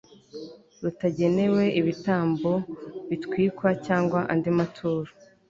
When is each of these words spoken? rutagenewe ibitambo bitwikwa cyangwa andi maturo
rutagenewe 0.83 1.63
ibitambo 1.79 2.51
bitwikwa 3.09 3.69
cyangwa 3.85 4.19
andi 4.33 4.51
maturo 4.57 5.11